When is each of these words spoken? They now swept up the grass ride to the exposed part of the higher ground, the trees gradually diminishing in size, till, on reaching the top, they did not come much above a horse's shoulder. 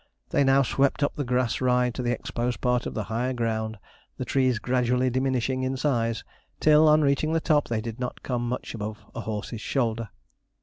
They 0.31 0.43
now 0.43 0.63
swept 0.63 1.03
up 1.03 1.13
the 1.15 1.23
grass 1.23 1.61
ride 1.61 1.93
to 1.93 2.01
the 2.01 2.09
exposed 2.09 2.59
part 2.59 2.87
of 2.87 2.95
the 2.95 3.03
higher 3.03 3.33
ground, 3.33 3.77
the 4.17 4.25
trees 4.25 4.57
gradually 4.57 5.11
diminishing 5.11 5.61
in 5.61 5.77
size, 5.77 6.23
till, 6.59 6.87
on 6.87 7.03
reaching 7.03 7.33
the 7.33 7.39
top, 7.39 7.67
they 7.67 7.81
did 7.81 7.99
not 7.99 8.23
come 8.23 8.49
much 8.49 8.73
above 8.73 9.05
a 9.13 9.21
horse's 9.21 9.61
shoulder. 9.61 10.09